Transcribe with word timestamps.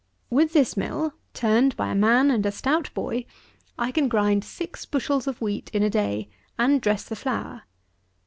94. 0.31 0.35
With 0.35 0.53
this 0.53 0.75
mill, 0.75 1.13
turned 1.35 1.77
by 1.77 1.89
a 1.91 1.95
man 1.95 2.31
and 2.31 2.43
a 2.47 2.51
stout 2.51 2.91
boy, 2.95 3.23
I 3.77 3.91
can 3.91 4.07
grind 4.07 4.43
six 4.43 4.83
bushels 4.83 5.27
of 5.27 5.39
wheat 5.41 5.69
in 5.75 5.83
a 5.83 5.91
day 5.91 6.27
and 6.57 6.81
dress 6.81 7.03
the 7.03 7.15
flour. 7.15 7.61